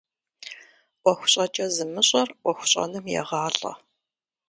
[1.03, 3.71] Iуэху щIэкIэ зымыщIэр Iуэху щIэным егъалIэ.